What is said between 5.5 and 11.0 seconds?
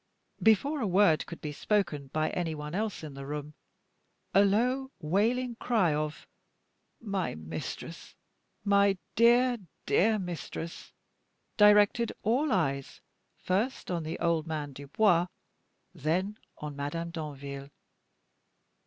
cry of "My mistress! my dear, dear mistress!"